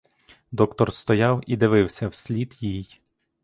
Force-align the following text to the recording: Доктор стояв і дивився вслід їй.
Доктор 0.51 0.93
стояв 0.93 1.41
і 1.47 1.57
дивився 1.57 2.07
вслід 2.07 2.57
їй. 2.59 3.01